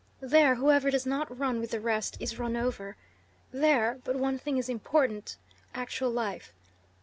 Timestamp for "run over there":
2.39-3.99